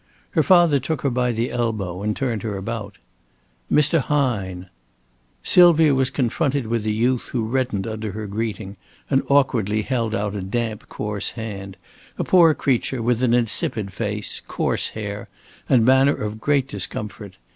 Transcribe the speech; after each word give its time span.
Her 0.31 0.41
father 0.41 0.79
took 0.79 1.03
her 1.03 1.11
by 1.11 1.31
the 1.31 1.51
elbow 1.51 2.01
and 2.01 2.15
turned 2.15 2.41
her 2.41 2.57
about. 2.57 2.97
"Mr. 3.71 3.99
Hine." 3.99 4.67
Sylvia 5.43 5.93
was 5.93 6.09
confronted 6.09 6.65
with 6.65 6.87
a 6.87 6.91
youth 6.91 7.27
who 7.27 7.43
reddened 7.45 7.85
under 7.85 8.13
her 8.13 8.25
greeting 8.25 8.77
and 9.11 9.21
awkwardly 9.29 9.83
held 9.83 10.15
out 10.15 10.33
a 10.33 10.41
damp 10.41 10.89
coarse 10.89 11.29
hand, 11.37 11.77
a 12.17 12.23
poor 12.23 12.55
creature 12.55 12.99
with 13.03 13.21
an 13.21 13.35
insipid 13.35 13.93
face, 13.93 14.41
coarse 14.47 14.87
hair, 14.87 15.29
and 15.69 15.85
manner 15.85 16.15
of 16.15 16.41
great 16.41 16.67
discomfort. 16.67 17.37